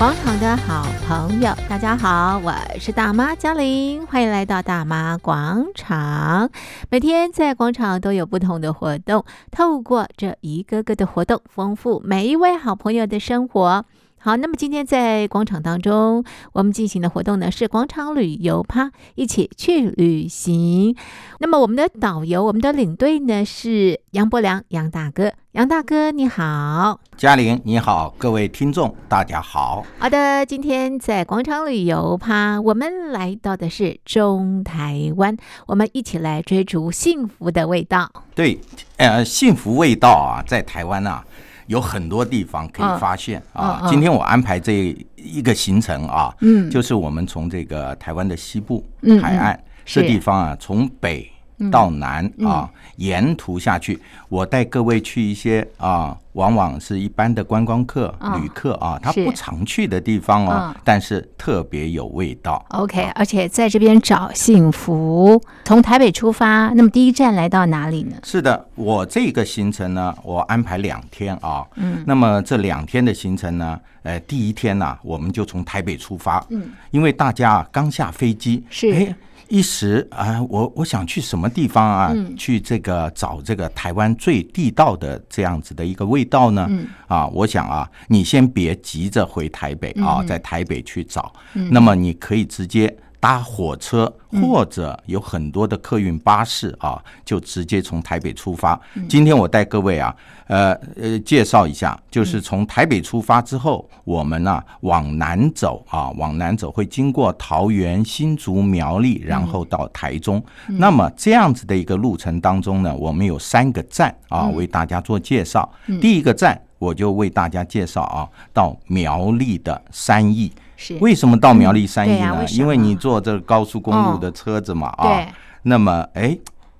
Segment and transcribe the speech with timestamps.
[0.00, 6.50] 广场的好朋友，大家好，我是大妈嘉玲，欢迎来到大妈广场。
[6.88, 13.84] 每天在广场都有不同的活动，透过这一个个的活动，丰富每一位好朋友的生活。
[14.22, 16.22] 好，那么今天在广场当中，
[16.52, 20.94] 我们进行的活动呢是广场旅游趴，一起去旅行。
[21.38, 29.86] 那么我们的导游，我们的领队呢是杨伯良，杨大哥，杨大哥你好，嘉玲你好，各位听众大家好。
[29.98, 35.34] 好的，今天在广场旅游趴，我们来到的是中台湾，
[35.66, 38.12] 我们一起来追逐幸福的味道。
[38.34, 38.60] 对，
[38.98, 41.24] 呃，幸福味道啊，在台湾啊。
[41.70, 43.86] 有很多地方可以发现啊！
[43.88, 48.84] 今天我安排这一个行程啊，嗯，就是我们从这个台湾的西部
[49.22, 51.30] 海岸这地方啊，从北
[51.70, 62.64] 到南啊，沿途下去，我带各位去一些啊，往往是一般的观光客、旅客啊，他不常去的地方哦，但是特别有味道。
[62.70, 65.42] OK，而且在这边找幸福。
[65.64, 68.16] 从台北出发，那么第一站来到哪里呢？
[68.22, 71.66] 是的，我这个行程呢，我安排两天啊。
[71.76, 72.02] 嗯。
[72.06, 76.44] 那么这两天的行程呢，呃，第一天呢，我们就从台北出发。
[76.50, 76.70] 嗯。
[76.90, 78.64] 因为大家刚下飞机。
[78.70, 79.14] 是。
[79.50, 82.12] 一时啊，我我想去什么地方啊？
[82.14, 86.66] 嗯、去这个找这个台湾最地道的这样子的一个味道呢？
[86.70, 92.96] 嗯、啊，我想啊，你先别急着回台北啊，在台北去找，嗯、那么你可以直接。
[93.20, 98.80] 搭火车或者有很多的客运巴士啊，就直接从台北出发。
[99.08, 110.42] 今天我带各位啊，呃呃，介绍一下，就是从台北出发之后，我们呢往南走啊，往南走会经过桃园、新竹、苗栗，然后到台中。
[110.66, 115.70] 那么这样子的一个路程当中呢，我们有三个站啊，为大家做介绍。
[116.00, 120.50] 第一个站我就为大家介绍啊，到苗栗的三义。
[121.00, 122.38] 为什么到苗栗三义呢？
[122.40, 125.26] 嗯、因为你坐这高速公路的车子嘛，哦、啊，
[125.62, 126.36] 那么哎，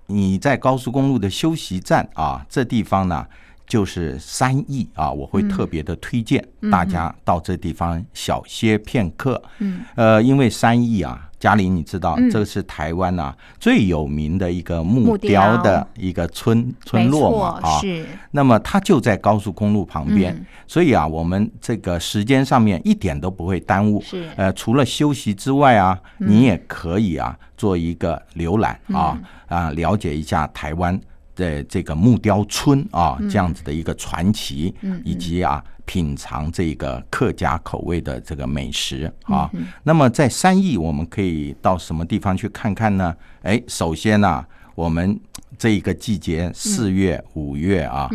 [0.06, 3.26] 你在高速公路的休息站啊，这地方呢
[3.70, 9.40] 就是三义啊，我会特别的推荐大家到这地方小歇片刻。
[9.60, 11.28] 嗯，呃，因为三义啊。
[11.40, 18.04] 嘉玲，你知道这个是台湾呐最有名的一个木雕的一个村村落嘛啊，是。
[18.32, 24.02] 那么它就在高速公路旁边，所以啊，我们这个时间上面一点都不会耽误。
[24.02, 24.28] 是。
[24.36, 31.00] 呃，除了休息之外啊，你也可以啊做一个浏览啊啊，了解一下台湾
[31.40, 34.72] 的这个木雕村啊这样子的一个传奇，
[35.04, 35.64] 以及啊。
[35.86, 39.50] 品尝这个客家口味的这个美食啊，
[39.82, 43.12] 那么在三义我们可以到什么地方去看看呢？
[43.42, 44.44] 哎，首先呢，
[44.76, 45.18] 我们
[45.58, 48.08] 这一个季节四月、五月啊，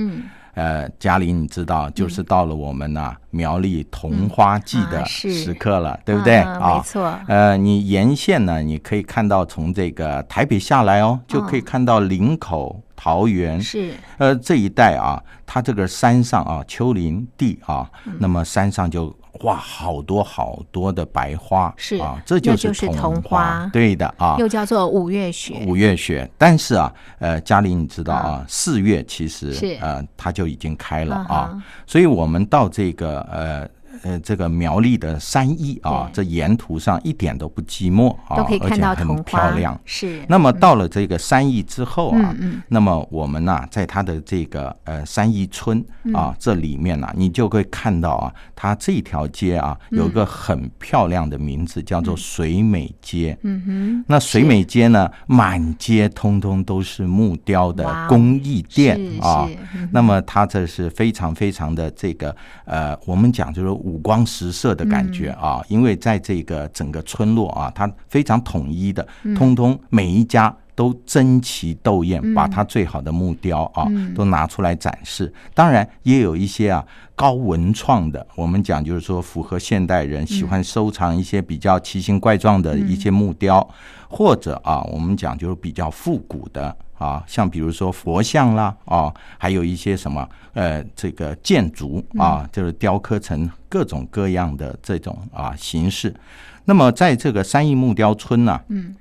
[0.53, 6.77] 呃，嘉玲你知道，就是到了我们呢苗栗桐花季的时刻了，对不对啊？
[6.77, 7.19] 没错。
[7.27, 12.81] 呃，你沿线呢，你可以看到从这个台北下来哦，就可以看到林口。
[13.05, 13.61] 桃园。
[13.61, 13.91] 是。
[14.17, 25.63] 呃这一带啊，它这个山上啊，丘陵地啊，嗯、那么山上就哇好多好多的白花是啊，这就是桐花，对的啊，又叫做五月雪。
[25.67, 29.77] 五月雪，但是啊，呃，嘉玲你知道啊，四、嗯、月其实是。
[29.79, 33.69] 呃它就已经开了啊，啊所以我们到这个呃。
[34.03, 39.79] 呃，这个苗栗的三义啊，这沿途上一点都不寂寞啊，而且很漂亮。
[39.85, 40.21] 是。
[40.27, 42.35] 那么到了这个三义之后啊，
[42.67, 53.37] 那么我们呢，在它的这个呃三义村啊这里面呢，你就会看到啊，它这条街啊有一个很漂亮的名字，叫做水美街。
[53.43, 54.05] 嗯哼。
[54.07, 59.47] 那水美街呢，满街通通都是木雕的工艺店啊。
[59.91, 62.35] 那么它这是非常非常的这个
[62.65, 63.84] 呃，我们讲就是。
[63.85, 75.31] 五光十色的感觉啊，因为在这个整个村落啊，它非常统一的，通通每一家都争奇斗艳，把它最好的木雕啊都拿出来展示。
[75.53, 76.83] 当然也有一些啊
[77.15, 83.65] 高文创的，我们讲就是说符合现代人喜欢收藏一些比较奇形怪状的一些木雕，
[84.09, 86.75] 或者啊我们讲就是比较复古的。
[86.97, 96.15] 啊，像比如说佛像啦，啊，还有一些什么，呃，这个建筑啊，就是雕刻成各种各样的这种啊形式。
[96.63, 98.95] 那么，在这个三义木雕村呢，啊，嗯，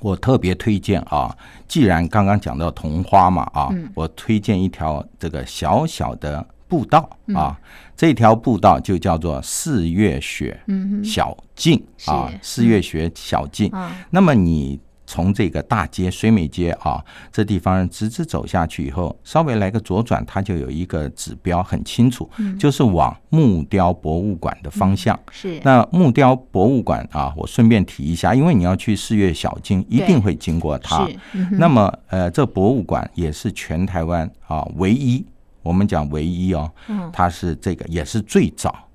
[0.00, 1.36] 我特别推荐啊，
[1.68, 7.56] 既然刚刚讲到桐花嘛，啊，我推荐一条这个小小的步道啊，
[7.96, 10.60] 这条步道就叫做四月雪
[11.04, 13.72] 小径啊，四月雪小径。
[14.10, 14.80] 那么你。
[15.06, 25.14] 从这个大街水美街啊，这地方直直走下去以后，稍微来个左转，它就有一个指标很清楚，嗯、就是往木雕博物馆的方向。
[25.14, 25.60] 嗯、是。
[25.62, 31.08] 那木雕博物馆啊，我顺便提一下，因为你要去四月小径，一定会经过它。
[31.32, 35.24] 嗯、那么呃，这博物馆也是全台湾啊唯一，
[35.62, 36.70] 我们讲唯一哦，
[37.12, 38.85] 它是这个也是最早。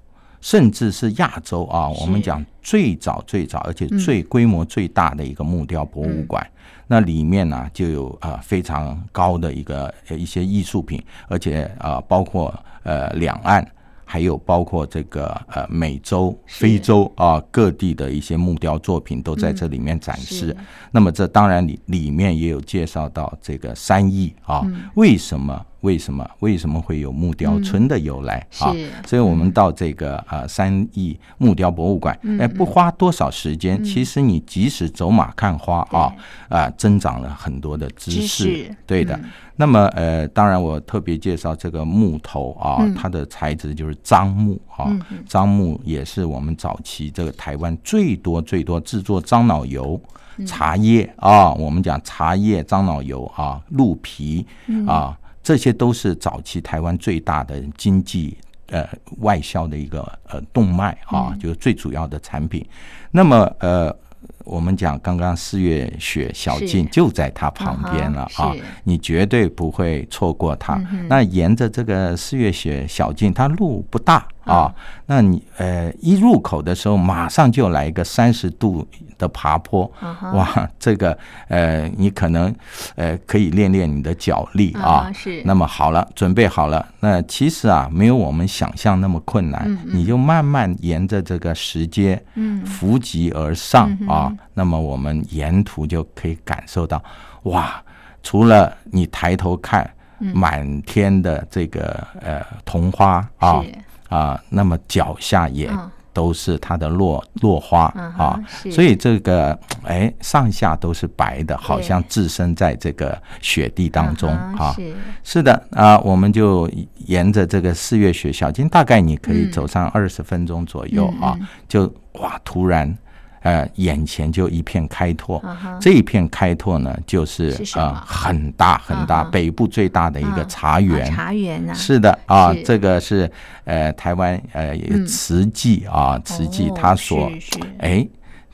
[0.41, 6.45] 甚至是亚洲啊，我们讲最早最早，而且最规模最大的一个木雕博物馆，
[6.87, 12.53] 那里面呢就有啊非常高的一个一些艺术品，而且啊包括
[12.83, 13.65] 呃两岸。
[14.03, 20.53] 还有包括这个呃美洲、非洲啊各地的一些木雕作品都在这里面展示。
[20.59, 28.75] 嗯、那么这当然里里面也有介绍到这个三义啊，嗯、为什么为什么为什么会有木雕村的由来、嗯、啊？
[29.05, 36.13] 所以我们到这个呃三义木雕博物馆，哎、嗯，不花多少时间，嗯、其实你即使走马看花啊
[36.49, 38.75] 啊，增长了很多的知识。
[38.85, 39.15] 对的。
[39.15, 39.23] 嗯
[39.57, 44.89] 那么，呃，当然，我特别介绍这个木头啊，嗯、它的材质就是樟木啊。
[45.27, 50.01] 樟、嗯、木也是我们早期这个台湾最多最多制作樟脑油、
[50.37, 51.53] 嗯、茶叶啊。
[51.53, 54.43] 我们讲茶叶、樟脑油啊、鹿皮
[54.87, 58.87] 啊，这些都是早期台湾最大的经济呃
[59.19, 62.65] 外销的一个呃动脉啊，嗯、就是最主要的产品。
[63.11, 63.95] 那么，呃。
[64.43, 68.51] 我们讲刚刚四月雪小径就在它旁边了啊，
[68.83, 70.75] 你绝对不会错过它。
[70.91, 74.27] 嗯、那沿着这个四月雪小径，它路不大。
[74.43, 74.73] 啊，
[75.05, 79.89] 那你呃一入口的时候，马上就来一个三十度的爬坡，
[80.33, 81.17] 哇，这个
[81.47, 82.53] 呃你可能
[82.95, 85.11] 呃可以练练你的脚力啊。
[85.13, 85.41] 是。
[85.45, 94.31] 那么好了，准备好了，那其实啊没有我们想象那么困难，你就慢慢沿着这个石阶，嗯，扶级而上啊。
[94.53, 97.01] 那么我们沿途就可以感受到，
[97.43, 97.81] 哇，
[98.23, 99.89] 除了你抬头看
[100.33, 103.63] 满天的这个呃桐花啊。
[104.11, 105.71] 啊，那么脚下也
[106.13, 107.85] 都是它的落落花
[108.17, 108.37] 啊，
[108.69, 114.75] 所以这个哎上下都是白的，好像置身在这个雪地当中啊。
[115.23, 115.41] 是。
[115.41, 116.69] 的啊，我们就
[117.07, 121.35] 沿着这个四月雪小径，大概你可以走上二十分钟左右啊，
[121.67, 122.95] 就哇突然。
[123.41, 125.43] 呃，眼前就一片开拓，
[125.79, 131.11] 这一片开拓呢，就是呃很大很大，北部最大的一个茶园。
[131.11, 133.31] 茶园啊，是的啊，这个是
[133.63, 134.77] 呃台湾呃
[135.07, 137.31] 慈济啊，慈济他所
[137.79, 138.07] 哎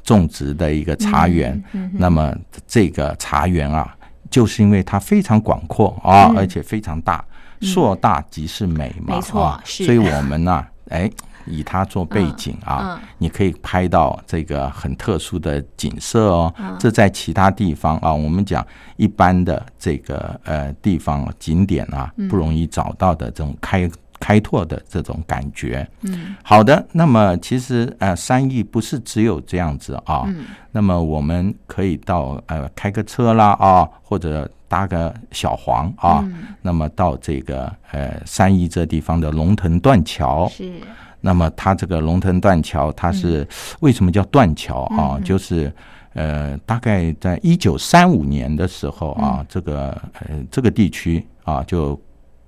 [0.05, 1.61] 种植的一个茶园。
[1.91, 2.33] 那么
[2.65, 3.93] 这个茶园啊，
[4.29, 7.21] 就是因为它非常广阔啊，而且非常大，
[7.59, 11.11] 硕大即是美嘛，没错，所以我们呢，哎。
[11.47, 16.53] 以它做背景啊，你可以拍到这个很特殊的景色哦。
[16.79, 18.65] 这在其他地方啊，我们讲
[18.95, 23.89] 一般的这个呃地方景点啊，不容易找到的这种开
[24.19, 25.87] 开拓的这种感觉。
[26.01, 26.85] 嗯，好的。
[26.91, 30.25] 那么其实呃三义不是只有这样子啊。
[30.71, 36.23] 那么我们可以到呃开个车啦啊，或者搭个小黄啊。
[36.61, 40.73] 那么到这个呃三义这地方的龙腾断桥是。
[41.21, 43.47] 那么它这个龙腾断桥，它是
[43.79, 45.19] 为什么叫断桥啊？
[45.23, 45.71] 就是
[46.13, 51.99] 呃，大概在一九三五年的时候啊，这个呃这个地区啊，就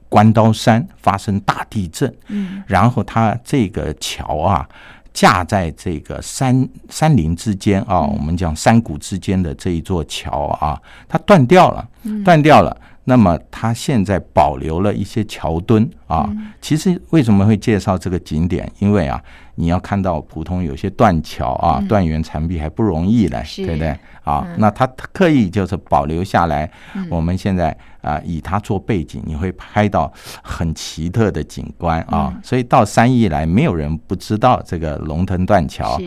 [0.07, 4.67] 关刀山发生大地震，嗯，然后它这个桥啊
[5.13, 11.87] 架在这个山山林之间啊，我们讲山谷之间的这一座桥啊，它断掉了，
[12.23, 12.75] 断掉了。
[13.09, 16.29] 那么它现在保留了一些桥墩啊，
[16.61, 18.71] 其实为什么会介绍这个景点？
[18.77, 19.19] 因为啊，
[19.55, 23.97] 你要看到普通有些断桥啊、断垣残壁还不容易嘞，对不对？
[24.23, 26.69] 啊，那它刻意就是保留下来。
[27.09, 30.13] 我们现在啊，以它做背景，你会拍到
[30.43, 32.31] 很奇特的景观啊。
[32.43, 35.99] 所以到三义来，没有人不知道这个龙腾断桥。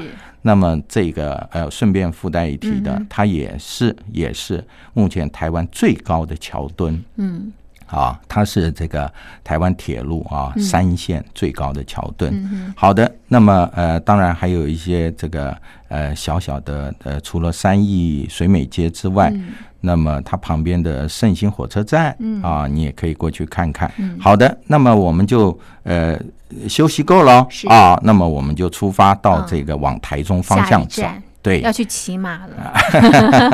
[0.43, 7.03] 那么这个呃，顺便附带一提的，它也是也是目前台湾最高的桥墩。
[7.17, 7.53] 嗯，
[7.93, 9.09] 啊，它是这个
[9.45, 12.33] 台湾铁路啊三线最高的桥墩。
[12.35, 15.57] 嗯、好的，那么呃，当然还有一些这个
[15.89, 19.31] 呃小小的呃，除了三义水美街之外。
[19.33, 19.53] 嗯
[19.85, 23.91] 那么它旁边的胜兴火车站，嗯啊，你也可以过去看看。
[23.99, 26.17] 嗯，好的，那么我们就呃
[26.69, 31.03] 休息够了啊，那么我们就出发到这个往台中方向走。
[31.43, 32.73] 对，要去骑马了。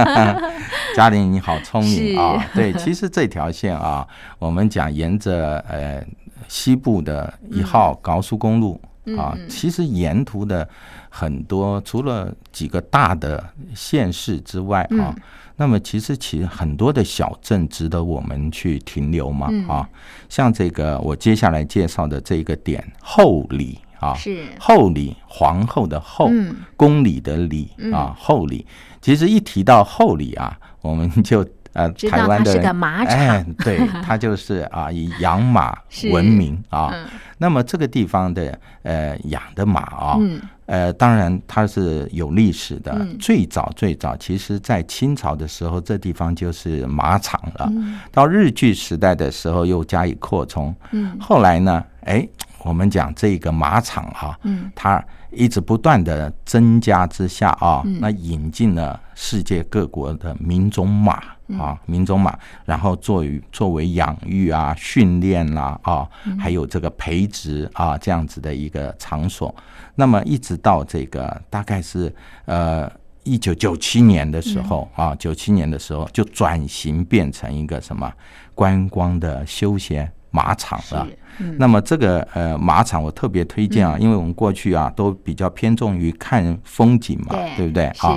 [0.94, 2.44] 嘉玲你好聪明啊！
[2.54, 4.06] 对，其实这条线啊，
[4.38, 6.04] 我们讲沿着呃
[6.48, 8.80] 西部的一号高速公路。
[9.16, 9.34] 啊。
[9.48, 10.68] 其实沿途的
[11.08, 13.42] 很多，除了几个大的
[13.74, 15.14] 县市之外啊，
[15.56, 19.88] 那么其实其实很多的小镇值得我们去停留嘛啊。
[20.28, 26.30] 像这个我接下来介绍的这个点后里啊，是后礼皇后的后，
[26.76, 28.66] 宫里的礼啊，后礼。
[29.00, 31.46] 其实一提到后礼啊，我们就。
[31.74, 32.60] 呃，台湾的
[33.06, 35.78] 哎，对， 它就是啊，以养马
[36.10, 36.90] 闻名啊。
[36.92, 42.90] 嗯、那么这个地方的呃养的马啊，嗯、呃，当然它是有历史的。
[42.98, 47.68] 嗯、最早最早，其实在清朝的时候，这地方就是马场了。
[47.70, 50.74] 嗯、到日据时代的时候，又加以扩充。
[50.90, 52.26] 嗯、后来呢，哎，
[52.62, 55.04] 我们讲这个马场哈、啊，嗯、它。
[55.30, 61.22] 一直不断的增加之下啊，那引进了世界各国的民种马
[61.58, 66.08] 啊，民种马，然后作为作为养育啊、训练啦啊，
[66.40, 69.54] 还有这个培植啊这样子的一个场所。
[69.96, 72.10] 那么一直到这个大概是
[72.46, 72.90] 呃
[73.22, 78.10] 一九九七年的时候啊，九七年的时候就转型变成一个什么
[78.54, 80.10] 观光的休闲。
[80.30, 81.06] 马场了，
[81.38, 87.84] 嗯、那么这个呃马场我特别推荐啊，嗯、因为我们过去啊都比较偏重于看风景嘛，对，对不对？
[87.98, 88.16] 啊？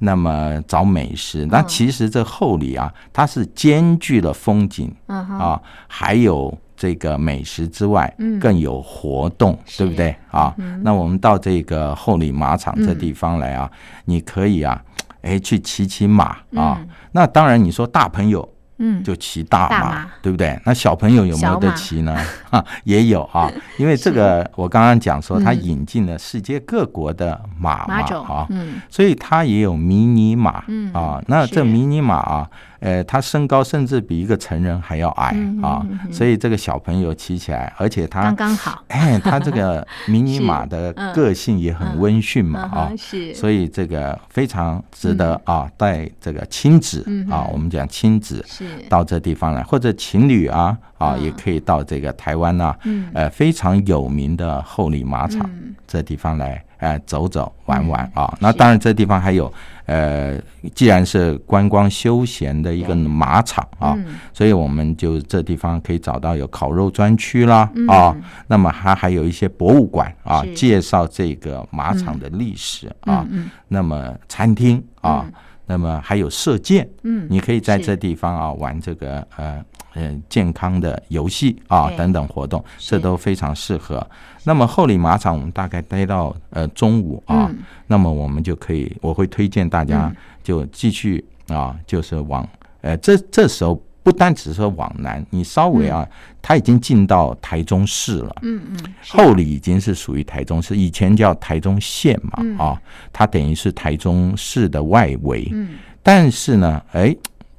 [0.00, 10.14] 那么找美食，那其实这后里啊，它是兼具了风景、嗯、啊，还有这个美食之外，更有活动，嗯、对不对？
[10.30, 10.54] 啊？
[10.58, 14.80] 嗯、那我们到这个后里马场这地方来啊，嗯、你可以啊，
[15.22, 16.78] 哎去骑骑马啊。
[16.80, 18.48] 嗯、那当然你说大朋友。
[18.78, 20.58] 嗯，就骑大马，对不对？
[20.64, 22.16] 那小朋友有没有得骑呢？
[22.50, 32.48] 哈 马，也有啊， 因为这个我刚刚讲说，他引进了世界各国的马嘛，啊，嗯，所以他也有迷你马，嗯啊，那这迷你马啊。
[32.80, 48.44] 呃，他身高甚至比一个成人还要矮啊，所以这个小朋友骑起来，而且他刚刚好，哎，他这个迷你马 的个性也很温驯嘛啊，是，所以这个非常值得啊，带这个亲子啊，我们讲亲子
[48.88, 52.74] 到这地方来，或者情侣啊啊，也可以到这个台湾呐，
[53.12, 55.50] 呃，非常有名的后里马场
[55.86, 56.62] 这地方来。
[56.80, 59.52] 呃，走走玩玩啊，那当然这地方还有，
[59.88, 60.38] 呃，
[60.74, 63.96] 既然是观光休闲的一个马场啊，
[64.32, 68.14] 所以我们就这地方可以找到有烤肉专区啦啊，
[68.46, 73.26] 那么它还有一些博物馆啊，介绍这个马场的历史啊，
[73.68, 75.24] 那么餐厅啊，
[75.64, 79.64] 那么还有射箭，嗯，你可以在这地方啊玩这个呃。
[79.94, 84.06] 嗯，健康的游戏啊，等等活动，这都非常适合。
[84.48, 87.50] 那么后里马场，我们大概待到呃中午啊，
[87.86, 90.10] 那么我们就可以，我会推荐大家
[90.42, 92.48] 就继续啊，就是往
[92.80, 96.08] 呃这这时候不单只是往南，你稍微啊，
[96.40, 98.34] 它已经进到台中市了。
[98.40, 102.80] 嗯嗯，后里已经是属于台中市，以前叫台中县嘛啊，
[103.12, 105.46] 它等于是台中市的外围。
[105.52, 107.14] 嗯，但是呢，哎。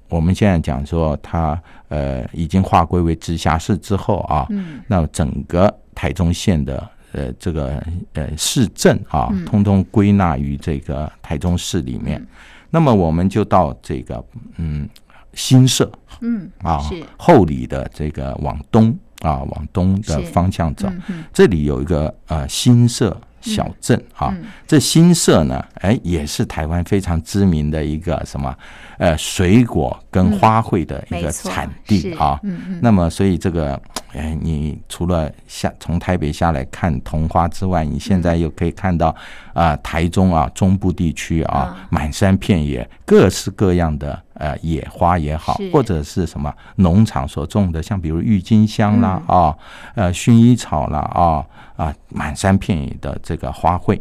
[0.10, 1.56] 我们现在讲说，它
[1.88, 12.18] 呃已经划归为直辖市之后啊，嗯、那整个台中县的呃这个呃市镇啊，通通归纳于这个台中市里面。
[12.22, 12.28] 嗯、
[12.70, 14.24] 那么我们就到这个
[14.56, 14.88] 嗯
[15.34, 15.92] 新社，
[16.22, 16.80] 嗯啊
[17.18, 20.88] 后里的这个往东啊往东的方向走，
[21.34, 23.20] 这里有一个呃新社。
[23.42, 24.36] 小镇啊，
[24.68, 28.54] 这新社呢，哎，也是台湾非常知名的一个什么，
[28.98, 32.40] 呃，水果跟花卉的一个产地啊。
[32.82, 33.80] 那么，所以这个，
[34.14, 39.10] 哎，你除了下从台北下来看桐花之外，你现在又可以看到
[39.54, 49.56] 啊、呃，台中啊，中部地区啊，满山遍野，各式各样的呃野花也好，或者是什么农场所种的，像比如郁金香啦啊，
[49.96, 51.46] 嗯、呃，薰衣草啦啊。
[51.80, 53.98] 啊，满山遍野的这个花卉。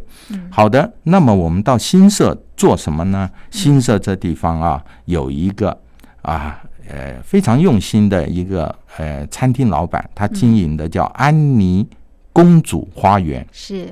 [0.51, 3.29] 好的，那么我们到新社做什么呢？
[3.51, 5.79] 新社这地方啊，有一个
[6.29, 11.87] 啊，呃，非常用心的一个呃餐厅老板，他经营的叫安妮
[12.31, 13.45] 公主花园。
[13.51, 13.87] 是。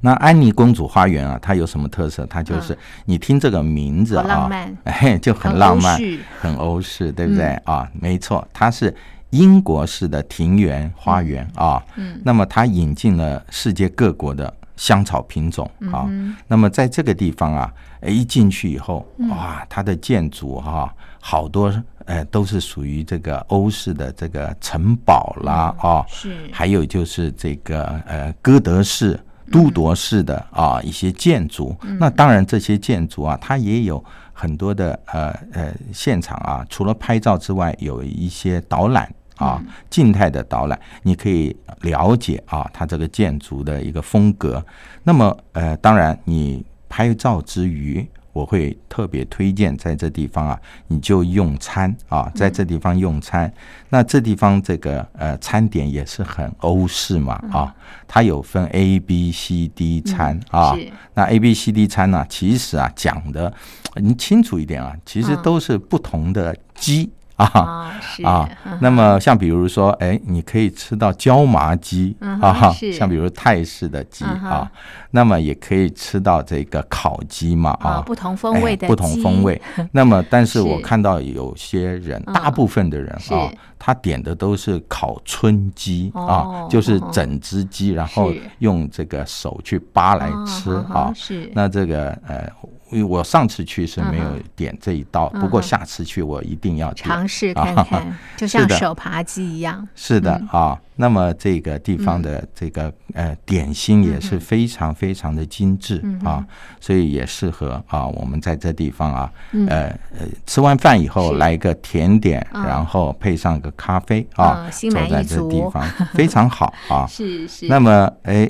[0.00, 2.26] 那安妮公主花园啊，它有什么特色？
[2.26, 4.50] 它就是你听这个名字啊，
[4.84, 6.00] 哎，就很浪漫，
[6.40, 7.88] 很欧式，对不对啊？
[7.92, 8.94] 没错，它是。
[9.32, 16.06] 英国式的庭园花园啊，嗯，那么它引进了世界各国的香草品种啊，
[16.48, 17.72] 那么在这个地方啊，
[18.06, 21.72] 一进去以后，哇，它的建筑哈，好多
[22.06, 29.18] 呃都是属于这个欧式的这个城堡啦啊，是，还有就是这个呃哥德式、
[29.52, 39.08] 都铎式的啊一些建筑，那当然这些建筑啊，它也有很多的呃呃现场啊，除了拍照之外，有一些导览。
[39.36, 39.60] 啊，
[39.90, 44.64] 静态的导览，你可以了解啊，它这个建筑的一个风格。
[45.02, 48.06] 那么呃，当然你拍照之余。
[48.32, 53.46] 我会特别推荐在这地方啊，你就用餐啊，在这地方用餐。
[53.46, 53.54] 嗯、
[53.90, 57.74] 那这地方这个呃餐点也是很欧式嘛啊，
[58.08, 60.76] 它有分 A、B、C、D 餐啊。
[61.14, 63.52] 那 A、B、C、D 餐呢，其实啊讲的
[63.96, 67.10] 你清楚一点啊，其实都是不同的鸡。
[67.44, 67.92] 啊
[68.24, 68.48] 啊，
[68.80, 74.70] 那么像比如说，哎，你可以吃到椒麻鸡啊，像比如泰式的鸡啊，
[75.12, 79.60] 那么也可以吃到这个烤鸡嘛啊，不同风味的不同风味。
[79.92, 91.12] 那么，但是我看到有些人，大部分的人啊，他点的都是烤春鸡啊，就是整只鸡，然后用这个手去扒来吃啊。
[91.14, 92.46] 是，那这个呃。
[92.92, 99.88] 因为我上次去是没有点这一道，不过下次去我一定要尝试 看看， 就像手扒鸡一样。
[99.94, 106.44] 是的啊，那么这个地方的这个呃点心也是非常非常的精致啊，
[106.80, 109.32] 所以也适合啊我们在这地方啊，
[109.68, 109.86] 呃
[110.18, 115.82] 呃吃完饭以后来一个甜点，然后配上个咖啡啊，走在这地方
[116.12, 117.06] 非常好啊。
[117.10, 117.66] 是是。
[117.68, 118.46] 那么哎，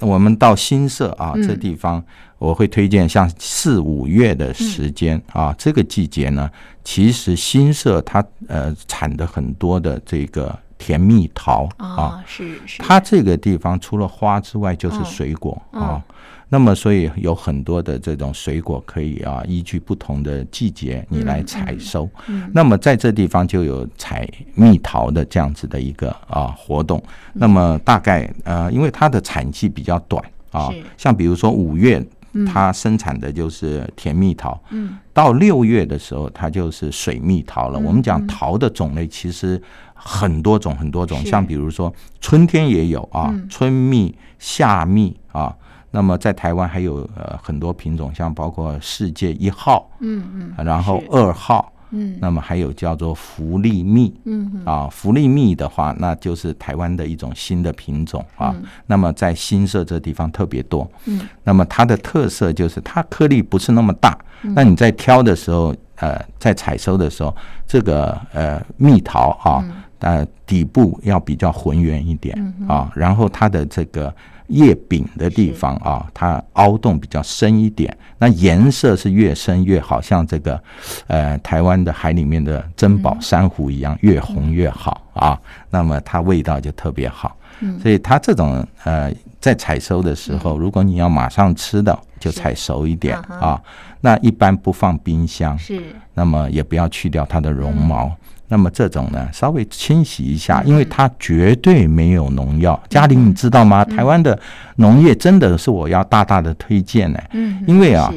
[0.00, 2.02] 我们到新社啊这地方。
[2.42, 6.50] 我会推荐像四五月的时间啊，这个季节呢，
[6.82, 16.02] 其实新社它呃产的很多的这个甜蜜桃啊，是是，它这个地方除了花之外就是水果啊，
[16.48, 22.10] 那么所以有很多的这种水果可以啊，依据不同的季节你来采收，
[22.52, 27.00] 那么在这地方就有采蜜桃的这样子的一个啊活动，
[27.32, 30.20] 那么大概呃，因为它的产季比较短
[30.50, 32.04] 啊，像比如说五月。
[32.46, 37.78] 它生产的就是甜蜜桃，嗯，到六月的时候，它就是水蜜桃了。
[37.78, 39.60] 我们讲桃的种类其实
[39.94, 45.56] 很多种很多种，像比如说春天也有啊，春蜜、夏蜜啊。
[45.94, 51.71] 那么在台湾还有呃很多品种，像包括世界一号，嗯嗯，然后二号。
[51.92, 58.54] 嗯，那么还有叫做福利蜜，嗯啊，福利蜜的话，那就是台湾的一种新的品种啊。
[58.86, 67.34] 那么在新社这地方特别多，嗯，那么它的特色就是它颗粒不是那么大，那你在挑的时候，呃，在采收的时候，
[67.66, 69.64] 这个呃蜜桃啊，
[70.00, 74.12] 呃底部要比较浑圆一点啊，然后它的这个。
[74.52, 80.62] 叶柄的地方啊，它凹洞比较深一点，那颜色是越深越好，像这个
[81.06, 85.38] 呃台湾的海里面的珍宝珊瑚一样，越红越好啊。
[85.70, 87.36] 那么它味道就特别好，
[87.80, 89.10] 所以它这种呃
[89.40, 93.60] 在采收的时候，如果你要马上吃的，就采熟一点啊。
[94.00, 95.80] 那一般不放冰箱，是，
[96.12, 98.14] 那么也不要去掉它的绒毛。
[98.52, 102.78] 那么这种呢，稍微清洗一下，因为它绝对没有农药。
[102.90, 103.82] 嘉玲，你知道吗？
[103.82, 104.38] 台湾的
[104.76, 107.18] 农业真的是我要大大的推荐呢。
[107.32, 108.12] 嗯，因为啊，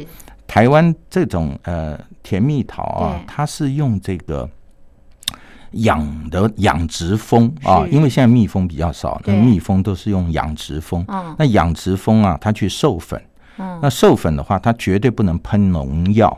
[0.45, 4.49] 台湾这种呃甜蜜桃啊，它是用这个
[5.71, 11.05] 养的养殖蜂啊，因为现在蜜蜂比较少，那蜜蜂都是用养殖蜂。
[11.37, 13.21] 那养殖蜂啊，它去授粉，
[13.81, 16.37] 那授粉的话，它绝对不能喷农药。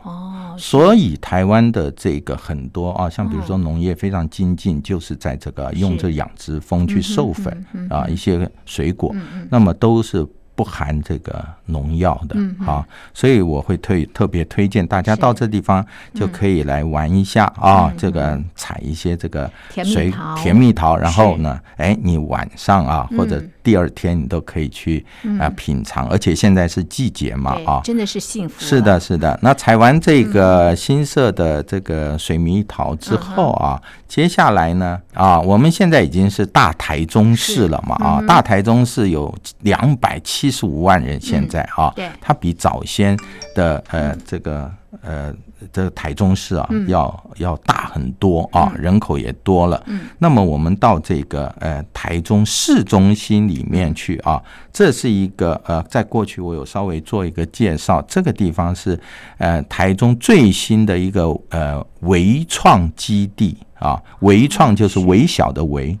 [0.58, 9.14] 所以台湾的这个很多啊，像比如说农业非常精进，就是在这个用这养殖蜂去授粉啊，一些水果，
[9.48, 10.26] 那么都是。
[10.58, 19.48] 不含这个农药的啊，所以我会推特别推荐大家到这地方就可以来玩一下啊，这个采一些这个
[19.84, 25.04] 水甜蜜桃，然后呢，哎，你晚上啊或者第二天你都可以去
[25.38, 28.54] 啊品尝，而且现在是季节嘛啊，真的是幸福。
[28.58, 29.38] 是的，是的。
[29.42, 33.78] 那采完这个新色的这个水蜜桃之后啊，
[34.08, 40.38] 接下来呢啊，我们现在已经是大台中市了嘛啊，大台中市有两百七。
[40.38, 43.18] 七十五万人现在啊，它比早先
[43.56, 44.70] 的呃这个
[45.02, 45.34] 呃
[45.72, 49.84] 这个台中市啊要要大很多啊，人口也多了。
[50.18, 58.98] 那么我们到这个呃台中市中心里面去啊，这是一个呃在过去我有稍微做一个介绍，这个地方是
[59.38, 65.98] 呃台中最新的一个呃微创基地啊，微创就是微小的微，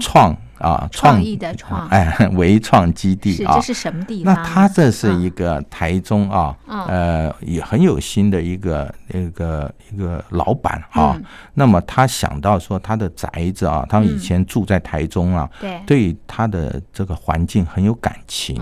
[0.00, 0.36] 创。
[0.60, 4.34] 啊，创意的创，哎， 微创基地啊，这是什么地方？
[4.34, 11.18] 那它这是一个台中啊，呃，也很有心的一个一个一个老板啊。
[11.54, 18.60] 那么他想到说，他的宅子啊，他们以前住在台中啊，对，对他的这个环境很有感情。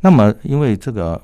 [0.00, 1.20] 那么因为这个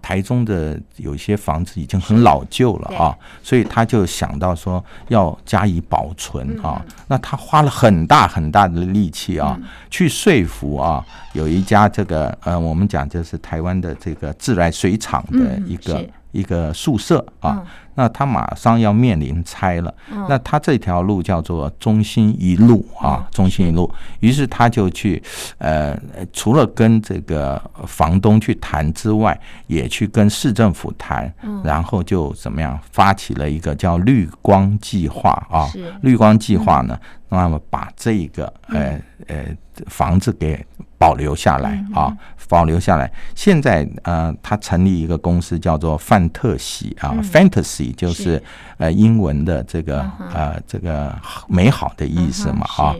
[0.00, 6.82] 台中的有些房子已经很老旧了啊，所以他就想到说要加以保存啊。
[7.08, 9.58] 那他花了很大很大的力气啊，
[9.90, 17.62] 去说服啊，有一家这个呃，我们讲就是台湾的这个自来水厂的一个一个宿舍啊。
[17.96, 19.92] 那他马上要面临拆了，
[20.28, 23.90] 那他这条路叫做中心一路啊，中心一路。
[24.20, 25.20] 于是他就去，
[25.58, 25.98] 呃，
[26.32, 31.32] 除了跟这个房东去谈之外，也去跟市政府谈，
[31.64, 35.66] 然后就怎么样发起了一个叫绿光计划啊。
[36.02, 36.98] 绿光计划呢，
[37.30, 39.44] 那么把这个呃呃
[39.86, 40.64] 房子给
[40.98, 42.16] 保留下来啊。
[42.48, 43.12] 保留下来。
[43.34, 48.40] 现在呃，他成立一个公司，叫做范特西啊，Fantasy 就是
[48.76, 51.12] 呃英文的这个呃这个
[51.48, 52.94] 美好的意思嘛啊。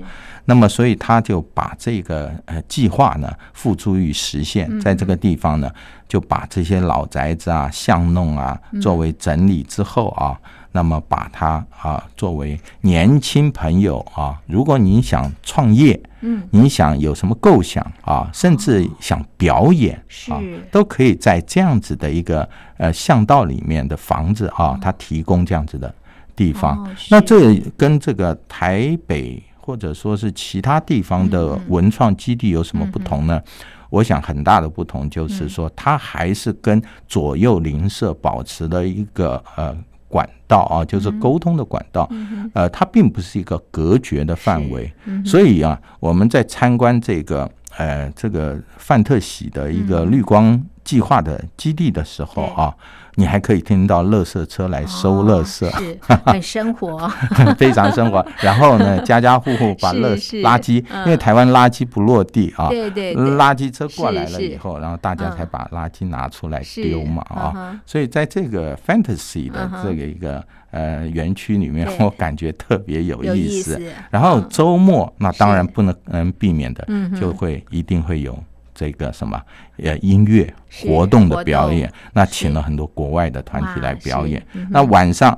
[0.47, 5.71] 那么所以他就把这个呃计划呢付诸于实现，在这个地方呢
[6.09, 10.37] 就把这些老宅子啊、巷弄啊作为整理之后啊。
[10.77, 19.97] 那么把它啊作为年轻朋友啊，如果你想创业，嗯，你想有什么构想啊，甚至想表演
[20.29, 20.37] 啊，
[20.71, 25.93] 都可以在这样子的一个呃巷道里面的房子啊，它提供这样子的
[26.37, 26.87] 地方。
[27.09, 33.41] 那这跟这个台北或者说是其他地方的文创基地有什么不同呢？
[33.89, 39.75] 我想很大的不同就是说，它还是跟左右邻舍保持了一个呃。
[40.09, 42.09] 管道啊，就是沟通的管道，
[42.55, 44.93] 呃，它并不是一个隔绝的范围，
[45.25, 52.75] 所以啊，我们在参观这个呃这个范特喜的一个绿光计划的基地的时候啊。
[53.19, 57.11] 你还可以听到垃圾车来收垃圾，是 很生活，
[57.57, 58.25] 非常生活。
[58.41, 67.81] 然后呢，家家户户把垃 垃圾，因为台湾垃圾不落地啊，对对，垃圾车过来了以后，然后大家才把垃圾拿出来丢嘛啊。
[67.87, 73.81] 所以在这个 Fantasy 的这个一个呃园区里面，我感觉特别有意思。
[74.11, 76.87] 然后周末那当然不能能避免的，
[77.19, 78.39] 就会一定会有。
[78.77, 79.41] 这个什么
[79.79, 80.53] 呃音乐
[80.85, 84.41] 活动的表演，那请了很多国外的团体来表演。
[84.71, 85.33] 那晚上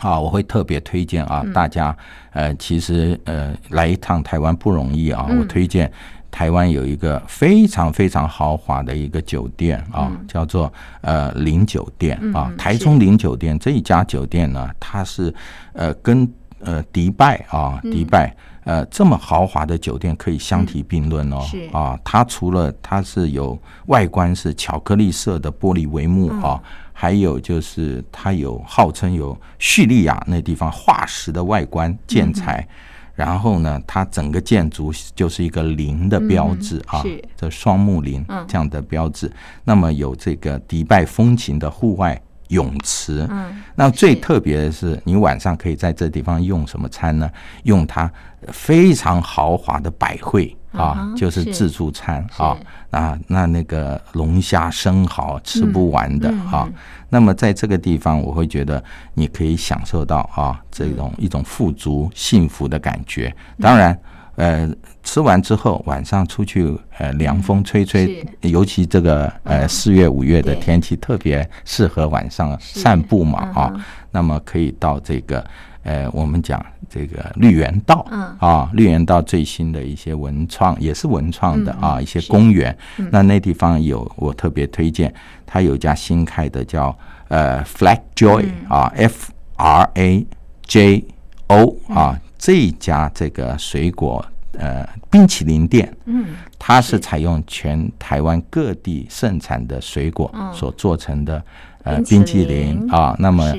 [0.00, 1.96] 啊，我会特别推荐啊，大家
[2.32, 5.26] 呃，其实呃来一趟台湾不容易啊。
[5.28, 5.92] 我推荐
[6.30, 15.34] 台湾有一个非常非常豪华的一个酒店啊，叫做呃林酒店啊，台中林酒店这一家酒店呢，它是
[15.72, 16.26] 呃跟
[16.60, 18.34] 呃迪拜啊迪拜。
[18.68, 21.40] 呃，这么豪华的酒店可以相提并论哦。
[21.40, 26.60] 是啊，它除了它是有外观是巧克力色的玻璃帷幕啊，
[26.92, 32.68] 还有就是它有号称有叙利亚那地方化石的外观建材，
[33.14, 37.02] 然后呢，它整个建筑就是一个林的标志啊，
[37.34, 39.32] 这双木林这样的标志。
[39.64, 42.20] 那么有这个迪拜风情的户外。
[42.48, 47.30] 泳池，嗯，那最特别的是，你晚上可以在这地方用什么餐呢？
[47.62, 48.10] 用它
[48.48, 52.56] 非常豪华的百汇啊，就是自助餐啊，
[52.90, 56.68] 那那那个龙虾生蚝吃不完的啊。
[57.08, 58.82] 那么在这个地方，我会觉得
[59.14, 63.34] 你可以享受到啊这种一种富足幸福的感觉。
[63.60, 63.98] 当然。
[64.38, 64.70] 呃，
[65.02, 73.74] 吃完之后晚上出去，呃，凉风吹吹，尤其这个呃四月五月的天气特别适合晚上散步嘛啊。
[74.12, 75.44] 那么可以到这个
[75.82, 78.06] 呃，我们讲这个绿园道
[78.38, 82.76] 啊，绿园道最新的一些文创也是文创的啊，一些公园。
[83.10, 85.12] 那那地方有我特别推荐，
[85.44, 86.96] 它有一家新开的叫
[87.26, 90.26] 呃 Flag Joy 啊，F R A
[90.62, 91.04] J
[91.48, 92.20] O 啊。
[92.38, 96.26] 这一家这个水果呃冰淇淋店，嗯，
[96.58, 101.42] 它是采用全台湾各地盛产的水果所做成的
[101.82, 103.14] 呃冰淇淋啊。
[103.18, 103.52] 那么，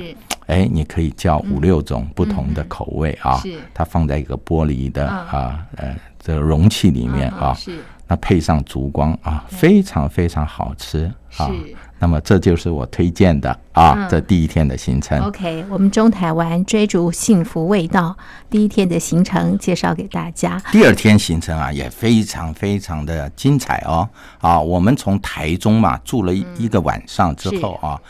[0.46, 3.40] 哎，你可以叫五六种不同的口味啊。
[3.74, 7.56] 它放在一个玻璃的啊呃这个容器里面啊。
[8.08, 11.04] 那配上烛光啊，非常非常好吃
[11.36, 11.48] 啊。
[12.00, 15.20] 那么这就是我推荐的啊，嗯、这第一天的行程。
[15.20, 18.16] OK，我们中台湾追逐幸福味道，
[18.48, 20.58] 第一天的行程介绍给大家。
[20.72, 24.08] 第二天行程啊，也非常非常的精彩哦。
[24.40, 28.00] 啊，我们从台中嘛住了一个晚上之后啊，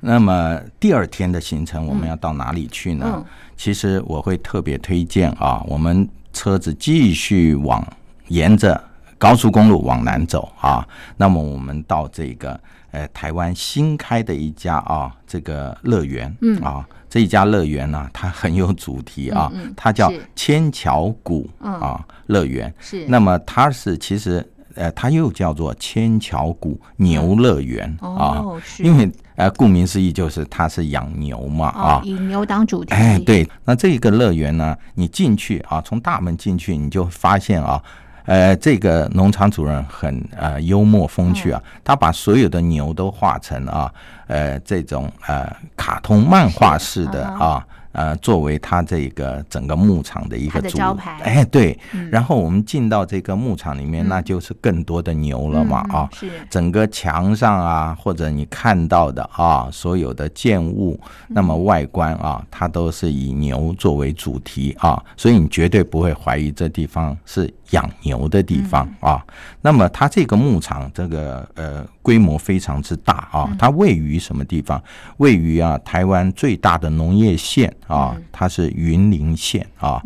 [0.00, 3.12] 嗯、那么第二天的行程我们要到哪里去呢？
[3.16, 3.24] 嗯、
[3.56, 7.84] 其实我会特别推荐啊，我们车子继续往
[8.28, 8.80] 沿着
[9.18, 10.86] 高速公路往南走啊，
[11.16, 12.58] 那么我们到这个
[12.90, 16.58] 呃台湾新开的一家啊这个乐园，嗯。
[16.62, 23.04] 啊这一家乐园呢，它很有主题啊，它叫千桥谷啊乐园，是。
[23.08, 24.46] 那么它是其实。
[24.76, 32.94] 呃，它又叫做千桥谷牛乐园、嗯、啊，哦、因为呃，顾名思义就是它是养牛嘛、哦、啊，以牛当主题。
[32.94, 37.82] 哎，对，那这个乐园呢，你进去啊，从大门进去，你就发现啊，
[38.24, 43.92] 呃，这个农场主人很呃幽默风趣啊，他把所有的牛都画成啊，
[44.26, 47.66] 呃，这种呃卡通漫画式的啊。
[47.92, 60.98] 呃，作为它这个整个牧场的一个主招牌，哎，对，嗯、然后我们进到这个牧场里面，嗯、那就是更多的牛了嘛，啊、嗯，是整个墙上啊，或者你看到的啊，所有的建物，
[61.28, 69.24] 那么外观啊，它都是以牛作为主题啊，所以你绝对不会怀疑这地方是养牛的地方啊。
[69.60, 71.84] 那么它这个牧场，这个呃。
[72.02, 73.54] 规模非常之大啊！
[73.58, 74.82] 它位于什么地方？
[75.18, 80.00] 位于啊台湾最大的农业县啊，它是云林县啊，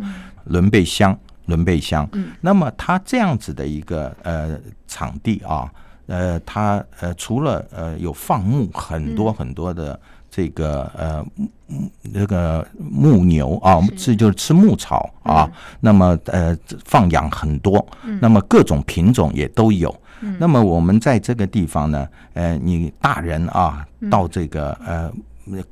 [0.45, 2.09] 仑背乡，仑背乡。
[2.41, 5.71] 那么它这样子的一个呃场地啊，
[6.07, 9.99] 呃，它呃除了呃有放牧很多很多的
[10.31, 11.23] 这个呃
[12.11, 15.47] 这个牧牛啊，这就是吃牧草啊。
[15.79, 17.85] 那么呃放养很多，
[18.19, 19.95] 那么各种品种也都有。
[20.39, 25.11] 那么我们在这个地方呢，呃，你大人啊，到这个呃。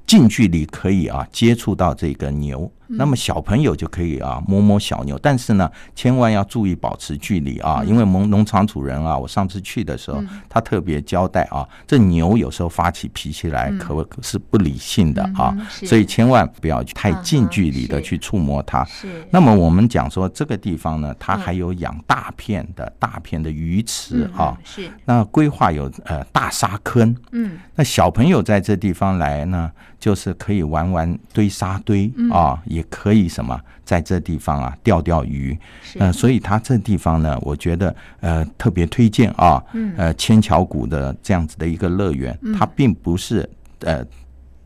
[0.05, 18.85] 近距离可以啊接触到这个牛，那么小朋友就可以啊摸摸小牛，但是呢，千万要注意保持距离啊，因为农农场主人啊，我上次去的时候，他特别交代啊，这牛有时候发起脾气来，可是不理性的啊，所以千万不要太近距离的去触摸它。
[19.29, 24.89] 那么我们讲说这个地方呢，它还有养大片的大片的鱼池啊，是。
[25.05, 29.71] 那规划有呃大沙坑，嗯，那小朋友在这地方来呢。
[30.03, 35.57] 就是可以玩玩堆沙堆啊，也可以什么在这地方啊钓钓鱼，
[35.97, 39.63] 呃，所以它这地方呢，我觉得呃特别推荐啊，
[39.95, 44.05] 呃千桥谷的这样子的一个乐园，它并不是呃。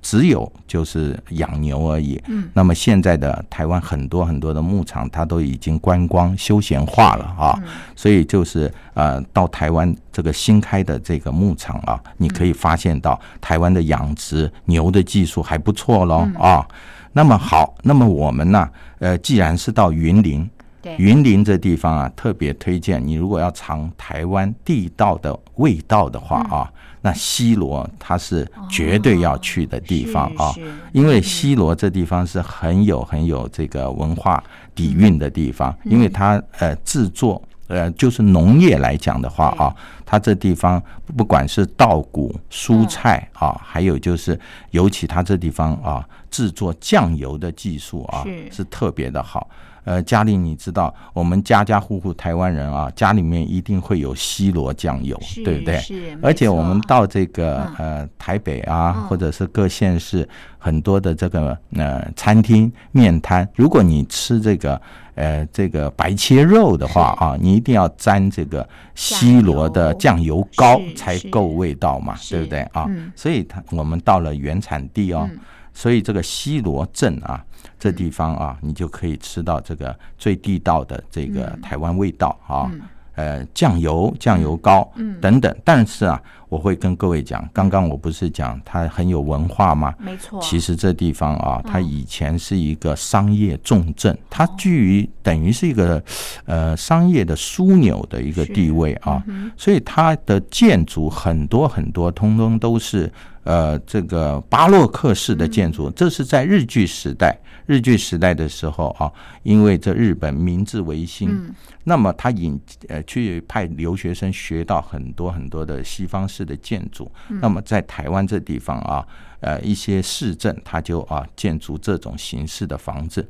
[0.08, 2.18] 只有就是养牛而已。
[2.28, 7.60] 嗯，那么现在的台湾很多很多的牧场，它都已经观光休闲化了啊。
[7.94, 16.66] 所以就是呃，到台湾这个新开的这个牧场啊，你可以发现到台湾的养殖牛的技术还不错喽啊。
[17.12, 20.50] 那么好，那么我们呢，呃，既然是到云林，
[20.98, 26.72] 云林这地方啊，特别推荐你，如果要尝台湾地道的味道的话啊。
[27.00, 30.52] 那西螺它是绝对要去的地方啊，
[30.92, 34.44] 因为西螺这地方是很有很有这个文化
[34.76, 39.74] 底蕴的地方，因为它呃制作呃就是农业来讲的话啊，
[40.06, 40.82] 它这地方
[41.16, 44.38] 不管是稻谷、蔬菜啊，还有就是
[44.72, 49.48] 尤其它这地方啊制作酱油的技术啊是特别的好。
[49.88, 55.80] 呃，家里，你知道我们家家户户台湾人啊，家里面一定会有西螺酱油，对不对？
[55.80, 56.20] 是。
[56.22, 60.28] 而且我们到这个呃台北啊，或者是各县市
[60.60, 64.82] 很多的这个呃餐厅面摊，如果你吃这个
[65.16, 72.86] 呃这个白切肉的话啊，你一定要沾这个西螺的酱油膏才够味道嘛，对不对啊？
[73.16, 75.30] 所以它我们到了原产地哦。
[75.74, 77.46] 所以这个西螺镇啊，
[77.80, 82.72] 这地方啊，你就可以吃到这个最地道的这个台湾味道啊，
[83.16, 85.56] 呃，酱油、酱油膏等等。
[85.64, 89.94] 但是啊，我会跟各位讲，刚刚我不是讲它很有文化吗？
[90.00, 90.40] 没错。
[90.42, 96.02] 其实这地方啊，它以前是一个商业重镇，它居于等于是一个
[96.46, 99.24] 呃商业的枢纽的一个地位啊，
[99.58, 103.12] 所以它的建筑很多很多，通通都是。
[103.44, 107.34] 呃，这个巴洛克式的建筑，这是在日据时代，
[107.66, 109.10] 日据时代的时候啊，
[109.44, 111.50] 因为这日本明治维新，
[111.86, 119.06] 那么他引呃去派留学生学到很多很多的西方式的建筑，那么在台湾这地方啊，
[119.40, 123.28] 呃一些市镇它就啊建筑这种形式的房子，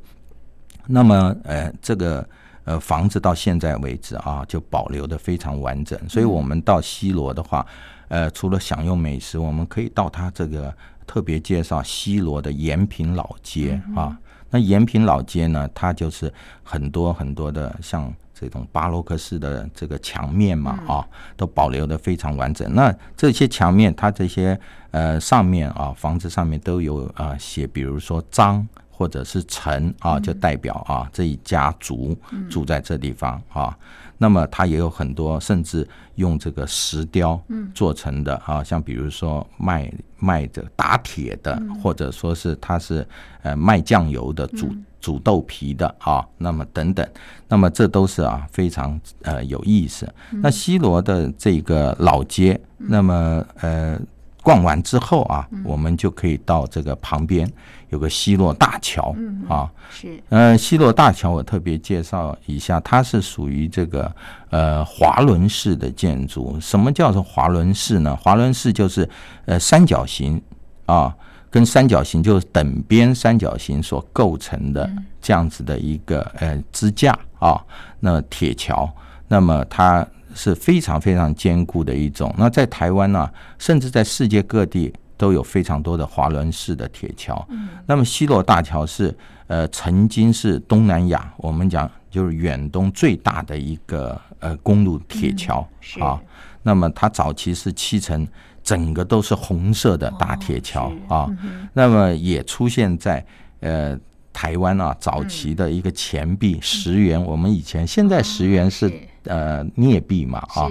[0.86, 2.28] 那么呃这个
[2.64, 7.66] 呃房子到现在为止啊就保留的非常完整，所以我们到西罗的话。
[8.10, 10.74] 呃，除了享用美食，我们可以到它这个
[11.06, 14.16] 特别介绍西罗的延平老街啊。
[14.48, 22.72] 那延平老街呢，它就是很多很多的像这种巴洛克式的这个墙面嘛啊，都保留的非常完整。
[22.74, 24.58] 那这些墙面，它这些
[24.90, 32.16] 呃上面啊，房子上面都有啊写，比如说张或者是陈啊，就代表啊这一家族
[32.48, 33.76] 住在这地方啊。
[34.18, 37.40] 那么它也有很多，甚至用这个石雕
[37.72, 43.06] 做成的啊，像比如说卖卖的打铁的，或者说是它是
[43.42, 44.68] 呃卖酱油的煮
[45.00, 47.08] 煮豆皮的啊，那么等等，
[47.48, 50.12] 那么这都是啊非常呃有意思。
[50.30, 53.98] 那西罗的这个老街，那么呃。
[54.40, 57.46] 逛完之后啊，我们就可以到这个旁边
[57.88, 59.14] 有个西洛大桥
[59.48, 59.70] 啊。
[59.90, 64.10] 是，呃，西洛大桥我特别介绍一下，它是属于这个
[64.50, 66.58] 呃滑轮式的建筑。
[66.60, 68.14] 什么叫做滑轮式呢？
[68.16, 69.08] 滑轮式就是
[69.46, 70.40] 呃三角形
[70.86, 71.14] 啊，
[71.50, 77.60] 跟三角形就是等边三角形所构成的这样子的一个呃支架啊，
[78.00, 78.88] 那铁桥，
[79.28, 80.06] 那么它。
[80.34, 82.32] 是非常非常坚固的一种。
[82.38, 87.46] 那在台湾呢、啊，甚至在世界各地都有非常多的滑轮式的铁桥。
[87.50, 87.68] 嗯。
[87.84, 89.14] 那么西罗大桥是
[89.48, 96.20] 呃曾经是东南亚我们讲就是远东最大的一个呃公路铁桥、嗯、啊。
[96.62, 98.26] 那么它早期是漆成
[98.62, 101.68] 整个都是红色的大铁桥、哦、啊、嗯。
[101.74, 103.22] 那么也出现在
[103.60, 103.98] 呃
[104.32, 108.90] 台湾啊早期的一个钱币十元、嗯，我们以前现在十元是。
[109.24, 110.70] 呃，镍币嘛，啊，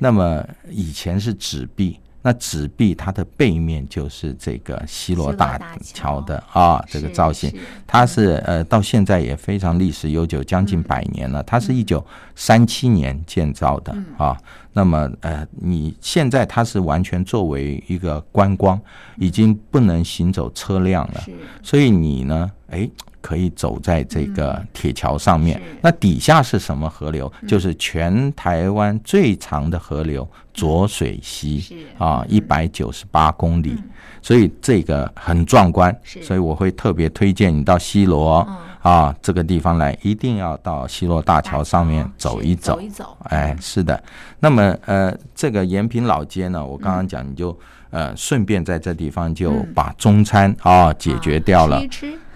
[0.00, 7.52] 那么以前是纸币，那纸币它的背面就是这个西罗大桥的啊，这个造型，
[7.86, 11.42] 它是呃到现在也非常历史悠久，将近百年了。
[11.42, 12.04] 它是一九
[12.34, 14.36] 三七年建造的啊，
[14.72, 18.80] 那么呃，你现在它是完全作为一个观光，
[19.16, 21.24] 已经不能行走车辆了，
[21.62, 22.88] 所以你呢，哎。
[23.22, 27.32] 可以走在这个铁桥上面，嗯，那底下是什么河流？
[27.48, 33.74] 就是全台湾最长的河流浊水溪，啊，一百九十八公里，
[34.20, 35.96] 所以这个很壮观。
[36.04, 38.46] 所以我会特别推荐你到西螺
[38.82, 42.74] 啊这个地方来，一定要到西罗大桥上面走一走。
[42.74, 44.02] 走一走，哎，是的。
[44.40, 47.56] 那么呃，这个延平老街呢，我刚刚讲，你就
[47.90, 51.80] 呃顺便在这地方就把中餐啊解决掉了。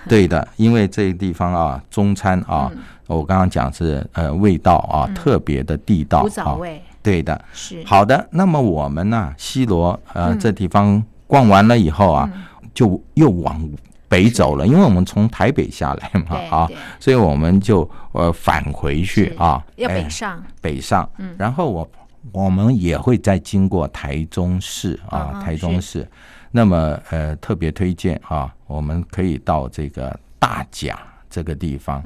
[0.08, 6.56] 对的，因为这个地方啊，中餐啊，嗯、我刚刚讲是呃味道啊、嗯、特别的地道啊，
[7.02, 7.82] 对的，是。
[7.84, 8.26] 好的。
[8.30, 13.68] 那么我们呢，西罗呃、嗯、这地方逛完了以后啊，嗯、就又往
[14.08, 16.68] 北走了，因为我们从台北下来嘛啊，
[17.00, 21.88] 所以我们就呃返回去啊，要北上，北上，嗯，然后我
[22.32, 26.08] 我们也会再经过台中市啊，嗯、台中市。
[26.50, 32.02] 那么呃，特别推荐啊，我们可以到这个大甲这个地方。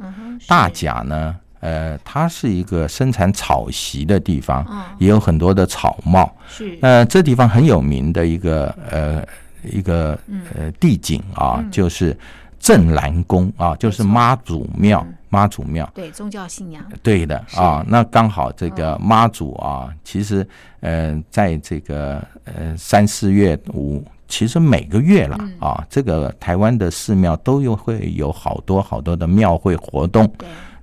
[0.49, 4.67] 大甲呢，呃，它是一个生产草席的地方，
[4.99, 6.35] 也有很多的草帽。
[6.49, 6.77] 是。
[6.83, 9.25] 呃，这地方很有名的一个呃
[9.63, 10.19] 一个
[10.57, 12.17] 呃地景啊，就是
[12.59, 15.89] 镇南宫啊，就是妈祖庙，妈祖庙。
[15.95, 16.83] 对，宗教信仰。
[17.03, 20.45] 对的啊，那刚好这个妈祖啊，其实
[20.81, 24.05] 呃，在这个呃三四月五。
[24.31, 30.33] 其实每个月啦啊，这个台湾的寺庙都有会有好多好多的庙会活动。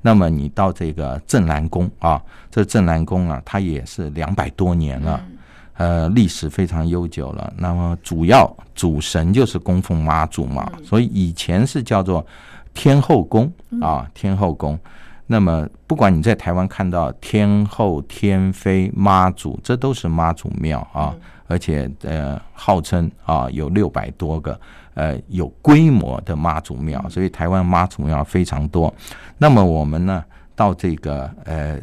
[0.02, 5.22] 那么你到这个镇南宫啊，这镇南宫啊，它也是两百多年了，
[5.78, 7.52] 呃，历史非常悠久了。
[7.58, 12.26] 那么主要主神就是供奉妈祖嘛，所以以前是叫做
[12.74, 14.78] 天后宫啊，天后宫。
[15.26, 21.14] 那么不管你在台湾看到天后、天妃、妈祖，这都是妈祖庙啊。
[21.48, 24.60] 而且呃，号称啊有六百多个
[24.94, 28.94] 呃有规模的妈祖庙，所以台湾妈祖庙非常多。
[29.38, 30.24] 那么我们呢，
[30.56, 31.80] 到这个呃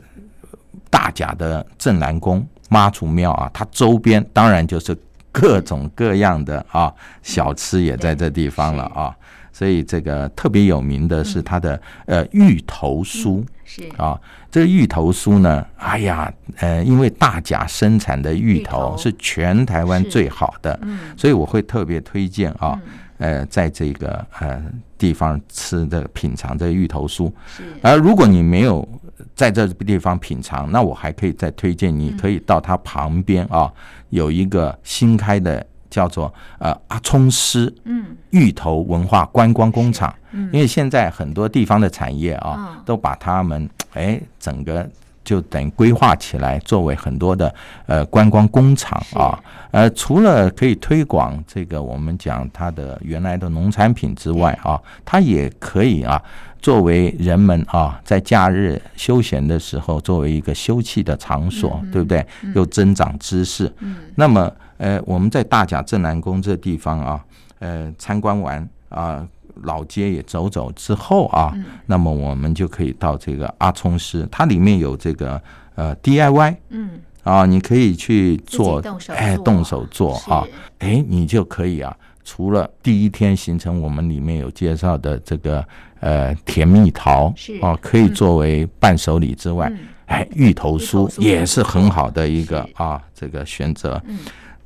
[0.91, 4.97] 大甲的镇南宫妈祖庙啊，它周边当然就是
[5.33, 9.17] 各种各样的啊小吃也在这地方了啊。
[9.55, 13.43] 所以这个特别有名的是它的呃芋头酥。
[13.65, 13.89] 是。
[13.97, 22.79] 啊，这个芋头酥呢，哎呀，呃，因为大甲生产的芋头是全台湾最好的，嗯，所以我会特别推荐啊，
[23.17, 24.63] 呃，在这个呃
[24.99, 27.33] 地方吃的品尝这个芋头酥。
[27.47, 28.87] 是，而如果你没有
[29.35, 33.73] 在这个地方品尝，那我还可以再推荐你，可以到它旁边啊，
[34.11, 35.67] 有一个新开的。
[35.95, 44.85] 叫做呃阿聪师嗯芋头文化观光工厂，嗯，因为现在很多地方的产业啊，都把他们哎整个
[45.23, 47.55] 就等于规划起来，作为很多的
[47.87, 49.39] 呃观光工厂啊，
[49.71, 56.21] 呃除了可以推广这个我们讲它的原来的农产品之外啊，它也可以啊
[56.65, 62.27] 作为人们啊在假日休闲的时候作为一个休憩的场所，对不对？
[62.55, 64.51] 又增长知识，嗯，那么。
[64.77, 67.25] 呃，我们在大甲镇南宫这地方啊，
[67.61, 69.25] 呃，参观完啊，
[69.63, 75.41] 老街也走走之后啊，嗯、那么我们就可以到这个阿聪师，它里面有这个
[75.77, 76.91] 呃 DIY，嗯，
[77.23, 80.29] 啊，你可以去做，做哎，动手做是。
[80.29, 80.45] 啊，
[80.81, 85.65] 哎，你就可以啊，除了第一天行程我们里面有介绍的这个
[86.01, 87.57] 呃甜蜜桃是。
[87.61, 94.03] 啊，可以作为伴手礼之外，嗯、哎，芋头酥也是很好的一个啊这个选择。
[94.07, 94.19] 嗯、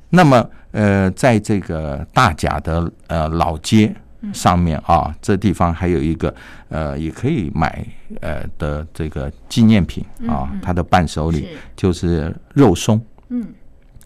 [0.09, 3.93] 那么呃，在这个大甲的呃老街。
[4.33, 6.35] 上面啊，这地方还有一个
[6.67, 7.87] 呃，也可以买
[8.19, 13.01] 呃的这个纪念品啊，它的伴手礼就是肉松。
[13.29, 13.47] 嗯，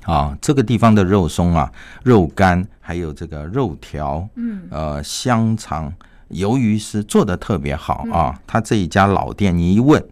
[0.05, 1.71] 啊，这个地方的肉松啊，
[2.03, 5.93] 肉干还有这个肉条，嗯，呃，香肠、
[6.29, 8.39] 鱿鱼丝做的特别好啊。
[8.45, 10.03] 他这一家老店，你一问。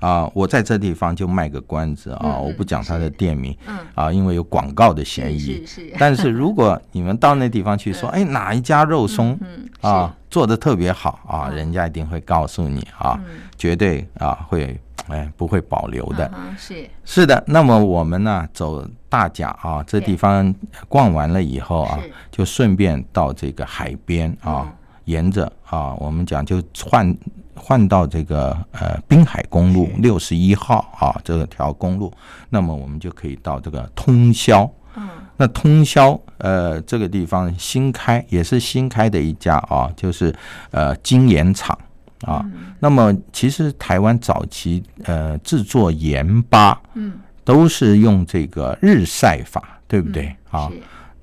[0.00, 3.56] 啊，我在这地方就卖个关子啊，我不讲他的店名，
[3.94, 5.64] 啊，因为有广告的嫌疑。
[5.98, 9.38] 但是如果你们到那地方去说，哎，哪一家肉松
[9.80, 13.18] 啊做的特别好啊，人家一定会告诉你啊，
[13.56, 14.78] 绝对啊会
[15.08, 16.30] 哎不会保留的。
[16.56, 20.54] 是是的，那么我们呢走大甲啊，这地方
[20.88, 21.98] 逛完了以后啊，
[22.30, 24.72] 就顺便到这个海边啊，
[25.04, 27.16] 沿着啊，我们讲就换。
[27.56, 32.12] 换到这个呃滨海公路六十一号啊，这条公路，
[32.50, 34.68] 那么我们就可以到这个通霄。
[34.96, 40.34] 嗯，那通霄呃这个地方新开，也是新开的一家啊，就是
[40.72, 41.78] 呃金盐厂
[42.24, 42.44] 啊。
[42.80, 47.14] 那么其实台湾早期呃制作盐巴，嗯，
[47.44, 50.70] 都是用这个日晒法，对不对啊？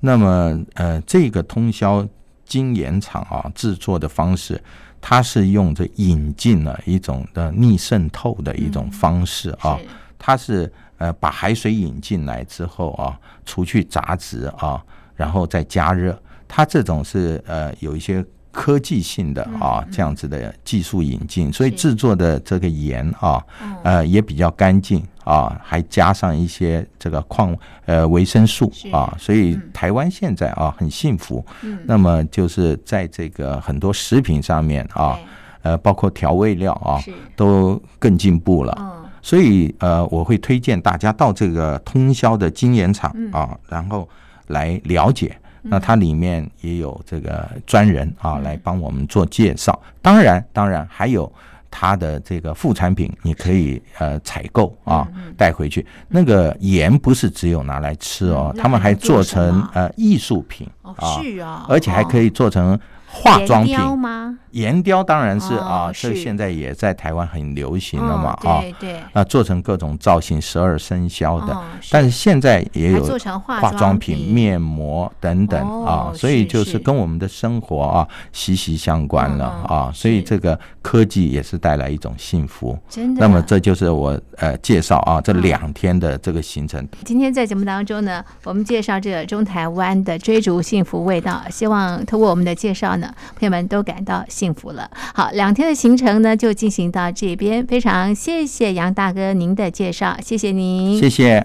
[0.00, 2.06] 那么呃这个通宵
[2.44, 4.60] 精盐厂啊制作的方式。
[5.04, 9.76] 它是用这引进了一种的逆渗透的一种方式啊，
[10.16, 14.80] 它是呃把海水引进来之后啊，除去杂质啊，
[15.16, 18.24] 然后再加热，它这种是呃有一些。
[18.52, 23.42] 科技性的啊，这样子的技术引进，所以制作的这个盐啊，
[23.82, 31.44] 呃，也比较干净啊，还加上一些这个矿呃维生素啊，所以台湾现在啊很幸福。
[31.86, 35.18] 那么就是在这个很多食品上面啊，
[35.62, 37.00] 呃，包括调味料啊，
[37.34, 38.76] 都更进步了。
[39.22, 44.08] 所以呃，我会推荐大家到这个通宵的精盐厂啊，然后
[44.48, 45.36] 来了解。
[45.62, 49.80] 那它里面也有这个专人啊，来帮我们做介绍。
[50.00, 51.32] 当然，当然还有
[51.70, 55.06] 它的这个副产品，你可以呃采购啊，
[55.36, 55.86] 带回去。
[56.08, 62.78] 那个盐不是只有拿来吃哦，他们还做成呃艺术品啊，是啊，而且还可以做成。
[63.14, 64.38] 化妆品吗？
[64.52, 71.58] 岩雕当然是啊，这现在也在台湾很流行了嘛啊，对对啊，做成各种造型，十二生肖的。
[71.90, 79.90] 但是现在也有做成化妆品、面膜等等啊，所以就是跟我们的生活啊息息相关了啊。
[79.94, 82.78] 所以这个科技也是带来一种幸福。
[82.90, 83.20] 真的。
[83.20, 86.86] 那么这就是我呃介绍啊这两天的这个行程。
[87.04, 94.90] 今天在节目当中呢，我们介绍这个中台湾的追逐幸福味道，希望通过我们的介绍朋友们都感到幸福了。
[95.14, 97.64] 好，两天的行程呢，就进行到这边。
[97.66, 101.40] 非常谢谢杨大哥您的介绍，谢谢您，谢谢。